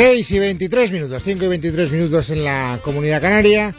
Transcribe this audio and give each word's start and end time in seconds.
6 0.00 0.30
y 0.30 0.38
23 0.38 0.92
minutos, 0.92 1.22
5 1.22 1.44
y 1.44 1.48
23 1.48 1.92
minutos 1.92 2.30
en 2.30 2.42
la 2.42 2.80
comunidad 2.82 3.20
canaria. 3.20 3.74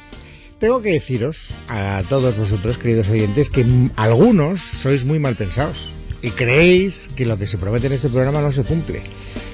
Tengo 0.59 0.79
que 0.79 0.91
deciros 0.91 1.57
a 1.67 2.03
todos 2.09 2.37
vosotros, 2.37 2.77
queridos 2.77 3.09
oyentes, 3.09 3.49
que 3.49 3.65
algunos 3.95 4.61
sois 4.61 5.03
muy 5.03 5.17
mal 5.17 5.33
pensados 5.33 5.91
y 6.21 6.29
creéis 6.29 7.09
que 7.15 7.25
lo 7.25 7.39
que 7.39 7.47
se 7.47 7.57
promete 7.57 7.87
en 7.87 7.93
este 7.93 8.09
programa 8.09 8.39
no 8.39 8.51
se 8.51 8.63
cumple. 8.63 9.01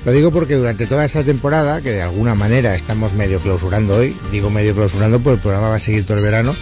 Lo 0.04 0.12
digo 0.12 0.30
porque 0.30 0.56
durante 0.56 0.88
toda 0.88 1.06
esta 1.06 1.24
temporada, 1.24 1.82
que 1.82 1.92
de 1.92 2.02
alguna 2.02 2.36
manera 2.36 2.76
estamos 2.76 3.14
medio 3.14 3.40
clausurando 3.40 3.96
hoy, 3.96 4.18
digo 4.34 4.50
medio 4.50 4.76
clausurando 4.76 5.20
porque 5.22 5.36
el 5.36 5.42
programa 5.42 5.70
va 5.70 5.76
a 5.76 5.80
seguir 5.80 6.06
todo 6.06 6.18
el 6.18 6.24
verano, 6.24 6.54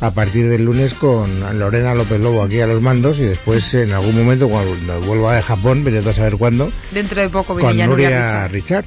a 0.00 0.12
partir 0.12 0.48
del 0.48 0.64
lunes 0.64 0.94
con 0.94 1.58
Lorena 1.58 1.94
López 1.94 2.20
Lobo 2.20 2.44
aquí 2.44 2.60
a 2.60 2.68
los 2.68 2.80
mandos 2.80 3.18
y 3.18 3.24
después 3.24 3.74
en 3.74 3.92
algún 3.92 4.16
momento 4.16 4.48
cuando 4.48 5.00
vuelva 5.00 5.34
de 5.34 5.42
Japón, 5.42 5.82
veré 5.82 5.98
a 5.98 6.14
saber 6.14 6.36
cuándo, 6.36 6.70
Dentro 6.92 7.20
de 7.20 7.28
poco 7.28 7.56
con 7.58 7.76
Nuria 7.76 8.46
Richard. 8.46 8.86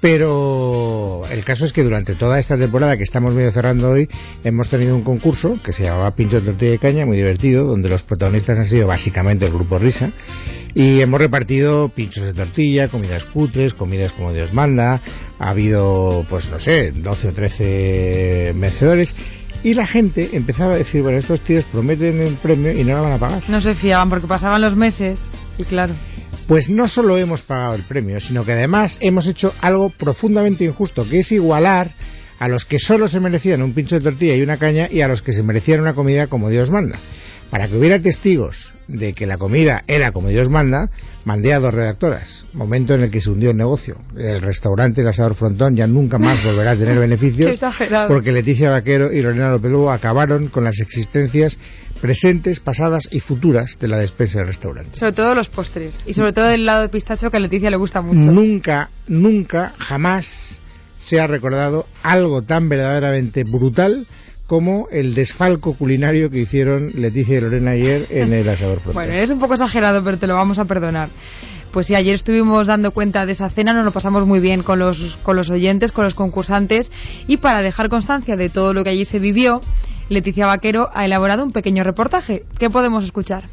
Pero 0.00 1.24
el 1.30 1.44
caso 1.44 1.64
es 1.64 1.72
que 1.72 1.82
durante 1.82 2.14
toda 2.14 2.38
esta 2.38 2.56
temporada 2.56 2.96
que 2.96 3.02
estamos 3.02 3.34
medio 3.34 3.50
cerrando 3.50 3.90
hoy, 3.90 4.08
hemos 4.44 4.68
tenido 4.68 4.94
un 4.94 5.02
concurso 5.02 5.58
que 5.64 5.72
se 5.72 5.82
llamaba 5.82 6.14
Pincho 6.14 6.40
Tortilla 6.40 6.72
de 6.72 6.78
Caña, 6.78 7.04
muy 7.04 7.16
divertido, 7.16 7.64
donde 7.64 7.88
los 7.88 8.04
protagonistas 8.04 8.58
han 8.58 8.68
sido 8.68 8.86
básicamente 8.86 9.46
el 9.46 9.52
grupo 9.52 9.78
Risa. 9.78 10.12
Y 10.74 11.00
hemos 11.00 11.20
repartido 11.20 11.88
pinchos 11.88 12.24
de 12.24 12.32
tortilla, 12.32 12.88
comidas 12.88 13.24
cutres, 13.24 13.74
comidas 13.74 14.12
como 14.12 14.32
Dios 14.32 14.52
manda. 14.52 15.00
Ha 15.40 15.50
habido, 15.50 16.24
pues 16.28 16.48
no 16.50 16.60
sé, 16.60 16.92
12 16.92 17.28
o 17.28 17.32
13 17.32 18.52
vencedores. 18.54 19.16
Y 19.64 19.74
la 19.74 19.86
gente 19.86 20.30
empezaba 20.34 20.74
a 20.74 20.76
decir, 20.76 21.02
bueno, 21.02 21.18
estos 21.18 21.40
tíos 21.40 21.64
prometen 21.64 22.20
el 22.20 22.34
premio 22.34 22.70
y 22.70 22.84
no 22.84 22.96
lo 22.96 23.02
van 23.02 23.12
a 23.12 23.18
pagar. 23.18 23.42
No 23.48 23.60
se 23.60 23.74
fiaban 23.74 24.08
porque 24.08 24.28
pasaban 24.28 24.60
los 24.60 24.76
meses 24.76 25.20
y 25.56 25.64
claro. 25.64 25.94
Pues 26.48 26.70
no 26.70 26.88
solo 26.88 27.18
hemos 27.18 27.42
pagado 27.42 27.74
el 27.74 27.82
premio, 27.82 28.18
sino 28.20 28.42
que 28.42 28.52
además 28.52 28.96
hemos 29.02 29.26
hecho 29.26 29.52
algo 29.60 29.90
profundamente 29.90 30.64
injusto, 30.64 31.06
que 31.06 31.18
es 31.18 31.30
igualar 31.30 31.90
a 32.38 32.48
los 32.48 32.64
que 32.64 32.78
solo 32.78 33.06
se 33.06 33.20
merecían 33.20 33.60
un 33.60 33.74
pincho 33.74 33.96
de 33.96 34.00
tortilla 34.00 34.34
y 34.34 34.40
una 34.40 34.56
caña 34.56 34.88
y 34.90 35.02
a 35.02 35.08
los 35.08 35.20
que 35.20 35.34
se 35.34 35.42
merecían 35.42 35.80
una 35.80 35.94
comida 35.94 36.28
como 36.28 36.48
Dios 36.48 36.70
manda. 36.70 36.98
Para 37.50 37.68
que 37.68 37.76
hubiera 37.76 37.98
testigos 37.98 38.72
de 38.88 39.12
que 39.12 39.26
la 39.26 39.38
comida 39.38 39.84
era 39.86 40.12
como 40.12 40.28
Dios 40.28 40.50
manda, 40.50 40.90
mandé 41.24 41.54
a 41.54 41.60
dos 41.60 41.72
redactoras. 41.72 42.46
Momento 42.52 42.94
en 42.94 43.02
el 43.02 43.10
que 43.10 43.20
se 43.20 43.30
hundió 43.30 43.50
el 43.50 43.56
negocio. 43.56 43.96
El 44.16 44.40
restaurante 44.40 45.00
El 45.00 45.08
Asador 45.08 45.34
Frontón 45.34 45.76
ya 45.76 45.86
nunca 45.86 46.18
más 46.18 46.44
volverá 46.44 46.72
a 46.72 46.76
tener 46.76 46.98
beneficios 46.98 47.58
porque 48.08 48.32
Leticia 48.32 48.70
Vaquero 48.70 49.12
y 49.12 49.22
Lorena 49.22 49.50
López 49.50 49.70
Lobo 49.70 49.90
acabaron 49.90 50.48
con 50.48 50.64
las 50.64 50.80
existencias 50.80 51.58
presentes, 52.00 52.60
pasadas 52.60 53.08
y 53.10 53.20
futuras 53.20 53.78
de 53.80 53.88
la 53.88 53.98
despensa 53.98 54.38
del 54.38 54.48
restaurante. 54.48 54.98
Sobre 54.98 55.12
todo 55.12 55.34
los 55.34 55.48
postres. 55.48 56.00
Y 56.06 56.14
sobre 56.14 56.32
todo 56.32 56.48
el 56.48 56.62
helado 56.62 56.82
de 56.82 56.88
pistacho 56.88 57.30
que 57.30 57.36
a 57.36 57.40
Leticia 57.40 57.70
le 57.70 57.76
gusta 57.76 58.00
mucho. 58.00 58.30
Nunca, 58.30 58.90
nunca, 59.06 59.74
jamás 59.78 60.60
se 60.96 61.20
ha 61.20 61.26
recordado 61.26 61.86
algo 62.02 62.42
tan 62.42 62.68
verdaderamente 62.68 63.44
brutal 63.44 64.06
como 64.48 64.88
el 64.90 65.14
desfalco 65.14 65.74
culinario 65.74 66.30
que 66.30 66.38
hicieron 66.38 66.90
Leticia 66.94 67.36
y 67.36 67.40
Lorena 67.42 67.72
ayer 67.72 68.06
en 68.08 68.32
el 68.32 68.48
asador 68.48 68.80
frontal. 68.80 68.94
Bueno, 68.94 69.22
es 69.22 69.30
un 69.30 69.38
poco 69.38 69.52
exagerado, 69.52 70.02
pero 70.02 70.18
te 70.18 70.26
lo 70.26 70.36
vamos 70.36 70.58
a 70.58 70.64
perdonar. 70.64 71.10
Pues 71.70 71.86
sí, 71.86 71.94
ayer 71.94 72.14
estuvimos 72.14 72.66
dando 72.66 72.92
cuenta 72.92 73.26
de 73.26 73.32
esa 73.32 73.50
cena, 73.50 73.74
nos 73.74 73.84
lo 73.84 73.90
pasamos 73.90 74.26
muy 74.26 74.40
bien 74.40 74.62
con 74.62 74.78
los, 74.78 75.18
con 75.22 75.36
los 75.36 75.50
oyentes, 75.50 75.92
con 75.92 76.04
los 76.04 76.14
concursantes, 76.14 76.90
y 77.26 77.36
para 77.36 77.60
dejar 77.60 77.90
constancia 77.90 78.36
de 78.36 78.48
todo 78.48 78.72
lo 78.72 78.84
que 78.84 78.90
allí 78.90 79.04
se 79.04 79.18
vivió, 79.18 79.60
Leticia 80.08 80.46
Vaquero 80.46 80.88
ha 80.94 81.04
elaborado 81.04 81.44
un 81.44 81.52
pequeño 81.52 81.84
reportaje. 81.84 82.44
¿Qué 82.58 82.70
podemos 82.70 83.04
escuchar? 83.04 83.50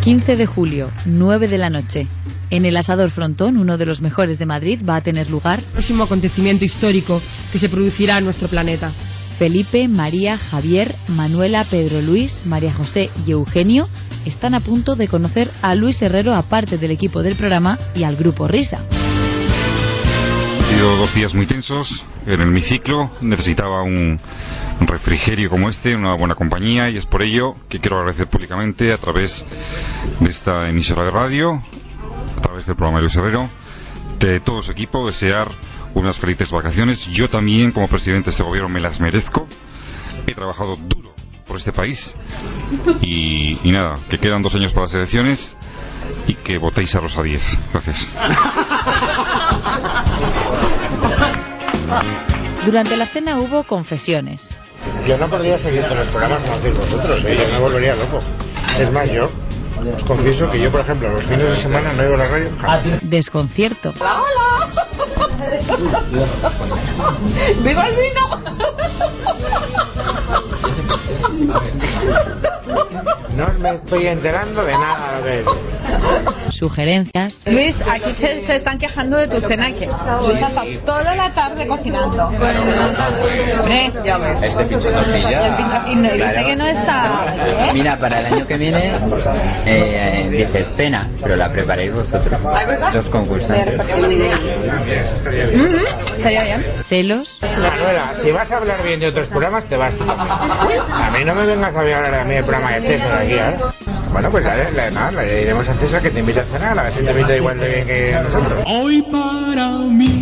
15 0.00 0.36
de 0.36 0.46
julio, 0.46 0.92
9 1.06 1.48
de 1.48 1.58
la 1.58 1.70
noche. 1.70 2.06
En 2.48 2.64
el 2.64 2.76
Asador 2.76 3.10
Frontón, 3.10 3.56
uno 3.56 3.76
de 3.76 3.86
los 3.86 4.00
mejores 4.00 4.38
de 4.38 4.46
Madrid, 4.46 4.80
va 4.88 4.96
a 4.96 5.00
tener 5.00 5.28
lugar 5.28 5.62
próximo 5.72 6.04
acontecimiento 6.04 6.64
histórico 6.64 7.20
que 7.50 7.58
se 7.58 7.68
producirá 7.68 8.18
en 8.18 8.24
nuestro 8.24 8.48
planeta. 8.48 8.92
Felipe, 9.38 9.88
María, 9.88 10.38
Javier, 10.38 10.94
Manuela, 11.08 11.64
Pedro 11.64 12.00
Luis, 12.00 12.42
María 12.46 12.72
José 12.72 13.10
y 13.26 13.32
Eugenio 13.32 13.88
están 14.24 14.54
a 14.54 14.60
punto 14.60 14.96
de 14.96 15.08
conocer 15.08 15.50
a 15.60 15.74
Luis 15.74 16.00
Herrero 16.02 16.34
aparte 16.34 16.78
del 16.78 16.90
equipo 16.90 17.22
del 17.22 17.36
programa 17.36 17.78
y 17.94 18.04
al 18.04 18.16
grupo 18.16 18.48
Risa. 18.48 18.80
Han 20.60 20.68
sido 20.68 20.96
dos 20.96 21.14
días 21.14 21.34
muy 21.34 21.46
tensos 21.46 22.04
en 22.26 22.40
el 22.40 22.48
hemiciclo. 22.48 23.10
Necesitaba 23.20 23.82
un 23.82 24.18
refrigerio 24.80 25.50
como 25.50 25.68
este, 25.68 25.94
una 25.94 26.16
buena 26.16 26.34
compañía, 26.34 26.90
y 26.90 26.96
es 26.96 27.06
por 27.06 27.22
ello 27.22 27.54
que 27.68 27.78
quiero 27.80 27.98
agradecer 27.98 28.28
públicamente 28.28 28.92
a 28.92 28.96
través 28.96 29.44
de 30.20 30.30
esta 30.30 30.68
emisora 30.68 31.04
de 31.04 31.10
radio, 31.10 31.62
través 32.46 32.66
del 32.66 32.76
programa 32.76 33.00
Luis 33.00 33.16
Herrero, 33.16 33.50
de 34.18 34.40
todo 34.40 34.62
su 34.62 34.70
equipo, 34.70 35.06
desear 35.06 35.50
unas 35.94 36.18
felices 36.18 36.50
vacaciones. 36.50 37.06
Yo 37.06 37.28
también, 37.28 37.72
como 37.72 37.88
presidente 37.88 38.26
de 38.26 38.30
este 38.30 38.42
gobierno, 38.42 38.68
me 38.68 38.80
las 38.80 39.00
merezco. 39.00 39.46
He 40.26 40.34
trabajado 40.34 40.76
duro 40.76 41.14
por 41.46 41.56
este 41.56 41.72
país 41.72 42.14
y, 43.00 43.58
y 43.62 43.72
nada, 43.72 43.94
que 44.08 44.18
quedan 44.18 44.42
dos 44.42 44.54
años 44.54 44.72
para 44.72 44.82
las 44.82 44.94
elecciones 44.94 45.56
y 46.26 46.34
que 46.34 46.58
votéis 46.58 46.94
a 46.94 47.00
Rosa 47.00 47.22
10. 47.22 47.58
Gracias. 47.72 48.12
Durante 52.64 52.96
la 52.96 53.06
cena 53.06 53.38
hubo 53.38 53.64
confesiones. 53.64 54.56
Yo 55.06 55.16
no 55.18 55.28
podría 55.28 55.58
seguir 55.58 55.86
con 55.86 55.96
los 55.96 56.08
programas 56.08 56.42
como 56.42 56.54
hacéis 56.54 56.76
vosotros, 56.76 57.24
¿eh? 57.24 57.36
yo 57.36 57.48
me 57.48 57.60
volvería 57.60 57.94
loco. 57.94 58.20
Es 58.78 58.92
más, 58.92 59.10
yo 59.10 59.30
os 59.94 60.04
confieso 60.04 60.48
que 60.48 60.60
yo, 60.60 60.70
por 60.70 60.80
ejemplo, 60.80 61.08
los 61.10 61.24
fines 61.26 61.50
de 61.50 61.56
semana 61.62 61.92
no 61.92 62.02
oigo 62.02 62.16
la 62.16 62.24
radio 62.24 62.50
jamás. 62.58 62.84
Desconcierto. 63.02 63.92
¡Viva 67.62 67.88
el 67.88 67.96
vino! 67.96 68.20
Estoy 73.86 74.06
enterando 74.08 74.64
de 74.64 74.72
nada 74.72 75.20
de 75.22 75.38
eso. 75.40 75.56
Sugerencias. 76.50 77.42
Luis, 77.46 77.76
aquí 77.88 78.12
se, 78.14 78.40
se 78.40 78.56
están 78.56 78.78
quejando 78.78 79.16
de 79.16 79.28
tu 79.28 79.40
cena 79.46 79.66
que 79.70 79.84
estado 79.84 80.32
toda 80.84 81.14
la 81.14 81.30
tarde 81.30 81.68
cocinando. 81.68 82.24
Hombre, 82.26 83.92
ya 84.04 84.18
ves. 84.18 84.42
Este 84.42 84.64
pincho 84.66 84.88
de 84.88 84.94
tortilla. 84.94 85.86
Y 85.88 85.94
no- 85.94 86.10
dice 86.12 86.44
que 86.46 86.56
no 86.56 86.66
está 86.66 87.26
¿eh? 87.36 87.70
Mira, 87.72 87.96
para 87.96 88.20
el 88.20 88.26
año 88.34 88.46
que 88.46 88.56
viene 88.56 88.96
eh, 89.66 90.28
dices 90.30 90.66
cena, 90.76 91.08
pero 91.22 91.36
la 91.36 91.52
preparáis 91.52 91.92
vosotros, 91.94 92.40
los 92.92 93.08
concursantes. 93.08 93.80
Estaría 96.16 96.44
bien. 96.44 96.66
Celos. 96.88 97.38
Manuela, 97.62 98.14
si 98.16 98.32
vas 98.32 98.50
a 98.50 98.56
hablar 98.56 98.82
bien 98.82 98.98
de 98.98 99.06
otros 99.08 99.28
programas, 99.28 99.64
te 99.66 99.76
vas 99.76 99.94
tú 99.96 100.04
también. 100.04 100.80
A 100.90 101.10
mí 101.12 101.24
no 101.24 101.34
me 101.36 101.46
vengas 101.46 101.74
a 101.74 101.78
hablar 101.80 102.14
a 102.14 102.24
mí 102.24 102.34
del 102.34 102.44
programa 102.44 102.72
de 102.72 102.88
César 102.88 103.14
aquí, 103.16 103.34
¿eh? 103.34 103.56
Bueno, 104.12 104.30
pues 104.30 104.44
la, 104.44 104.70
la, 104.70 105.10
la 105.10 105.22
diremos 105.22 105.68
a 105.68 105.74
César 105.74 106.00
que 106.02 106.10
te 106.10 106.20
invita 106.20 106.40
a 106.40 106.44
cenar, 106.44 106.78
a 106.78 106.84
ver 106.84 106.92
si 106.94 107.02
te 107.04 107.10
invita 107.10 107.36
igual 107.36 107.58
de 107.58 107.68
bien 107.68 107.86
que 107.86 108.12
nosotros. 108.22 108.64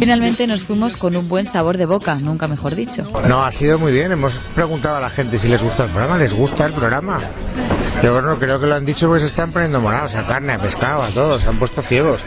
Finalmente 0.00 0.46
nos 0.46 0.62
fuimos 0.62 0.96
con 0.96 1.16
un 1.16 1.28
buen 1.28 1.46
sabor 1.46 1.76
de 1.76 1.86
boca, 1.86 2.16
nunca 2.16 2.48
mejor 2.48 2.74
dicho. 2.74 3.04
No, 3.26 3.44
ha 3.44 3.52
sido 3.52 3.78
muy 3.78 3.92
bien. 3.92 4.12
Hemos 4.12 4.38
preguntado 4.54 4.96
a 4.96 5.00
la 5.00 5.10
gente 5.10 5.38
si 5.38 5.48
les 5.48 5.62
gusta 5.62 5.84
el 5.84 5.90
programa. 5.90 6.18
¿Les 6.18 6.34
gusta 6.34 6.66
el 6.66 6.72
programa? 6.72 7.20
Yo 8.02 8.12
bueno, 8.12 8.38
creo 8.38 8.60
que 8.60 8.66
lo 8.66 8.74
han 8.74 8.84
dicho 8.84 9.06
porque 9.06 9.20
se 9.20 9.26
están 9.26 9.52
poniendo 9.52 9.80
morados 9.80 10.14
a 10.14 10.26
carne, 10.26 10.52
a 10.52 10.58
pescado, 10.58 11.02
a 11.02 11.10
todos. 11.10 11.42
Se 11.42 11.48
han 11.48 11.58
puesto 11.58 11.80
ciegos. 11.82 12.20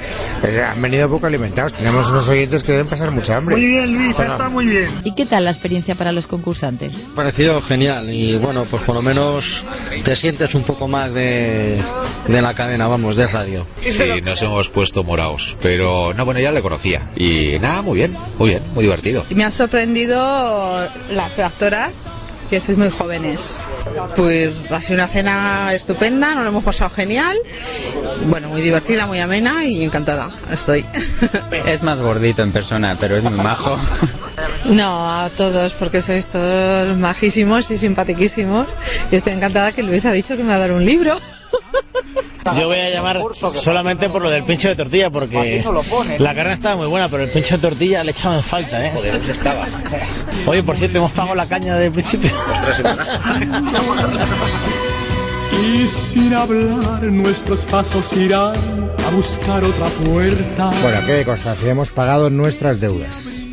Eh, 0.43 0.63
han 0.65 0.81
venido 0.81 1.09
poco 1.09 1.27
alimentados. 1.27 1.73
Tenemos 1.73 2.09
unos 2.09 2.27
oyentes 2.29 2.63
que 2.63 2.71
deben 2.71 2.87
pasar 2.87 3.11
mucha 3.11 3.35
hambre. 3.35 3.55
Muy 3.55 3.65
bien, 3.65 3.93
Luis, 3.93 4.15
Bueno, 4.15 4.31
está 4.31 4.49
muy 4.49 4.65
bien. 4.65 4.87
¿Y 5.03 5.13
qué 5.13 5.25
tal 5.25 5.43
la 5.45 5.51
experiencia 5.51 5.95
para 5.95 6.11
los 6.11 6.27
concursantes? 6.27 6.97
parecido 7.15 7.59
genial 7.61 8.09
y 8.11 8.37
bueno, 8.37 8.63
pues 8.69 8.83
por 8.83 8.95
lo 8.95 9.01
menos 9.01 9.65
te 10.03 10.15
sientes 10.15 10.53
un 10.55 10.63
poco 10.63 10.87
más 10.87 11.13
de, 11.13 11.46
de 12.27 12.41
la 12.41 12.53
cadena, 12.53 12.87
vamos, 12.87 13.15
de 13.15 13.27
radio. 13.27 13.65
Sí, 13.81 14.21
nos 14.23 14.41
hemos 14.41 14.69
puesto 14.69 15.03
morados, 15.03 15.55
pero 15.61 16.13
no, 16.13 16.25
bueno, 16.25 16.39
ya 16.39 16.51
le 16.51 16.61
conocía. 16.61 17.01
Y 17.15 17.57
nada, 17.59 17.81
muy 17.81 17.97
bien, 17.97 18.15
muy 18.37 18.49
bien, 18.49 18.63
muy 18.73 18.83
divertido. 18.83 19.23
Me 19.29 19.43
han 19.43 19.51
sorprendido 19.51 20.87
las 21.09 21.35
redactoras, 21.35 21.93
que 22.49 22.59
sois 22.59 22.77
muy 22.77 22.89
jóvenes. 22.89 23.39
Pues 24.15 24.71
ha 24.71 24.81
sido 24.81 24.95
una 24.95 25.07
cena 25.07 25.73
estupenda, 25.73 26.35
nos 26.35 26.43
lo 26.43 26.49
hemos 26.49 26.63
pasado 26.63 26.89
genial. 26.89 27.37
Bueno, 28.25 28.49
muy 28.49 28.61
divertida, 28.61 29.05
muy 29.05 29.19
amena 29.19 29.65
y 29.65 29.83
encantada. 29.83 30.29
Estoy. 30.51 30.85
Es 31.65 31.83
más 31.83 31.99
gordito 31.99 32.43
en 32.43 32.51
persona, 32.51 32.95
pero 32.99 33.17
es 33.17 33.23
muy 33.23 33.33
majo. 33.33 33.77
No, 34.65 35.09
a 35.09 35.29
todos, 35.29 35.73
porque 35.73 36.01
sois 36.01 36.27
todos 36.27 36.97
majísimos 36.97 37.71
y 37.71 37.77
simpaticísimos. 37.77 38.67
Y 39.11 39.15
estoy 39.15 39.33
encantada 39.33 39.71
que 39.71 39.81
Luis 39.81 40.05
ha 40.05 40.11
dicho 40.11 40.35
que 40.35 40.43
me 40.43 40.49
va 40.49 40.55
a 40.55 40.59
dar 40.59 40.71
un 40.73 40.85
libro. 40.85 41.17
Yo 42.57 42.67
voy 42.67 42.77
a 42.77 42.89
llamar 42.89 43.21
solamente 43.55 44.09
por 44.09 44.21
lo 44.21 44.29
del 44.29 44.43
pincho 44.43 44.69
de 44.69 44.75
tortilla, 44.75 45.09
porque 45.09 45.63
la 46.17 46.33
carne 46.33 46.53
estaba 46.53 46.77
muy 46.77 46.87
buena, 46.87 47.09
pero 47.09 47.23
el 47.23 47.29
pincho 47.29 47.57
de 47.57 47.61
tortilla 47.61 48.03
le 48.03 48.11
echaba 48.11 48.37
en 48.37 48.43
falta, 48.43 48.85
¿eh? 48.85 48.91
Joder, 48.93 49.13
¿dónde 49.13 49.31
estaba? 49.31 49.67
Oye, 50.45 50.63
por 50.63 50.77
cierto, 50.77 50.97
hemos 50.97 51.11
pagado 51.11 51.35
la 51.35 51.47
caña 51.47 51.75
del 51.75 51.91
principio. 51.91 52.31
Y 55.61 55.87
sin 55.87 56.33
hablar 56.33 57.03
nuestros 57.03 57.65
pasos 57.65 58.13
irán 58.13 58.91
a 59.05 59.09
buscar 59.09 59.63
otra 59.63 59.87
puerta. 59.89 60.71
Bueno, 60.81 61.05
quede 61.05 61.25
constancia, 61.25 61.71
hemos 61.71 61.89
pagado 61.89 62.29
nuestras 62.29 62.79
deudas. 62.79 63.43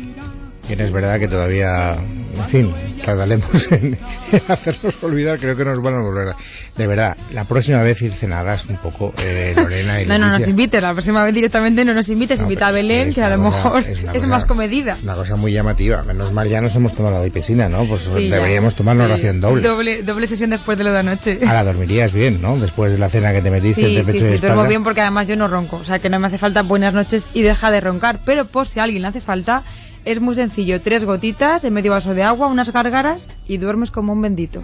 Bien, 0.67 0.81
es 0.81 0.91
verdad 0.91 1.19
que 1.19 1.27
todavía, 1.27 1.97
en 2.43 2.49
fin, 2.49 2.73
tardaremos 3.03 3.71
en, 3.71 3.97
en 4.31 4.41
hacernos 4.47 5.03
olvidar, 5.03 5.39
creo 5.39 5.55
que 5.55 5.65
nos 5.65 5.81
van 5.81 5.95
a 5.95 6.01
volver. 6.01 6.29
a- 6.29 6.35
De 6.77 6.87
verdad, 6.87 7.15
la 7.33 7.45
próxima 7.45 7.81
vez 7.83 8.01
ir 8.01 8.13
cenadas 8.13 8.65
un 8.67 8.77
poco, 8.77 9.13
eh, 9.17 9.53
Lorena 9.55 10.01
y 10.03 10.05
No, 10.05 10.17
no 10.17 10.29
nos 10.37 10.47
invites, 10.47 10.81
la 10.81 10.91
próxima 10.93 11.23
vez 11.23 11.33
directamente 11.33 11.83
no 11.85 11.93
nos 11.93 12.09
invites, 12.09 12.39
No, 12.39 12.43
invita 12.45 12.67
a 12.67 12.71
Belén, 12.71 13.13
que 13.13 13.21
a 13.21 13.29
lo 13.35 13.37
cosa- 13.43 13.55
mejor 13.63 13.83
es 13.83 13.99
cosa- 14.01 14.27
más 14.27 14.45
comedida. 14.45 14.97
Una 15.03 15.15
cosa 15.15 15.35
muy 15.35 15.51
llamativa. 15.53 16.03
Menos 16.03 16.31
mal 16.33 16.49
ya 16.49 16.61
nos 16.61 16.75
hemos 16.75 16.93
tomado 16.93 17.15
la 17.15 17.23
dipesina, 17.23 17.69
¿no? 17.69 17.85
Pues 17.87 18.03
Sí, 18.03 18.29
ya. 18.29 18.35
deberíamos 18.35 18.75
tomar 18.75 18.95
una 18.95 19.05
Sí, 19.05 19.11
oración 19.13 19.41
doble. 19.41 19.67
doble. 19.67 20.03
Doble 20.03 20.27
sesión 20.27 20.49
después 20.49 20.77
de 20.77 20.83
lo 20.83 20.91
de 20.91 20.99
anoche. 20.99 21.39
Ahora 21.45 21.63
dormirías 21.63 22.11
bien, 22.13 22.41
¿no? 22.41 22.57
Después 22.57 22.91
de 22.91 22.97
la 22.97 23.09
cena 23.09 23.31
que 23.33 23.41
te 23.41 23.49
metiste 23.51 23.85
Sí, 23.85 23.95
de 23.95 24.03
sí, 24.03 24.11
pecho 24.11 24.25
sí, 24.27 24.33
espalda. 24.35 24.55
duermo 24.55 24.69
bien 24.69 24.83
porque 24.83 25.01
además 25.01 25.27
yo 25.27 25.35
no 25.35 25.47
ronco, 25.47 25.77
o 25.77 25.83
sea 25.83 25.99
que 25.99 26.09
no 26.09 26.19
me 26.19 26.27
hace 26.27 26.37
falta 26.37 26.61
buenas 26.63 26.93
noches 26.93 27.27
y 27.33 27.41
deja 27.41 27.71
de 27.71 27.81
roncar, 27.81 28.19
pero 28.25 28.45
por 28.45 28.67
si 28.67 28.79
a 28.79 28.83
alguien 28.83 29.01
le 29.01 29.07
hace 29.07 29.21
falta, 29.21 29.63
es 30.05 30.21
muy 30.21 30.35
sencillo, 30.35 30.79
tres 30.81 31.03
gotitas 31.03 31.63
en 31.63 31.73
medio 31.73 31.91
vaso 31.91 32.13
de 32.13 32.23
agua, 32.23 32.47
unas 32.47 32.71
gárgaras 32.71 33.27
y 33.47 33.57
duermes 33.57 33.91
como 33.91 34.13
un 34.13 34.21
bendito. 34.21 34.63